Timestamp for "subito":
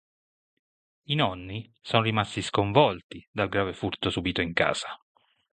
4.09-4.41